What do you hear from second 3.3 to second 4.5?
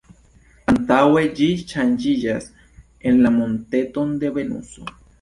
monteton de